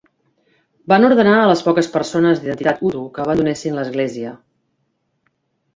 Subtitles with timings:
[0.93, 4.35] Van ordenar a les poques persones d'identitat hutu que abandonessin l'església.